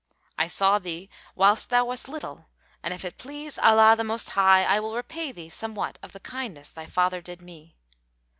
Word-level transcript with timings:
I 0.35 0.47
saw 0.47 0.79
thee, 0.79 1.11
whilst 1.35 1.69
thou 1.69 1.85
wast 1.85 2.09
little; 2.09 2.47
and, 2.81 2.91
if 2.91 3.05
it 3.05 3.19
please 3.19 3.59
Allah 3.59 3.93
the 3.95 4.03
Most 4.03 4.31
High, 4.31 4.63
I 4.63 4.79
will 4.79 4.95
repay 4.95 5.31
thee 5.31 5.47
somewhat 5.49 5.99
of 6.01 6.11
the 6.11 6.19
kindness 6.19 6.71
thy 6.71 6.87
father 6.87 7.21
did 7.21 7.39
me." 7.39 7.75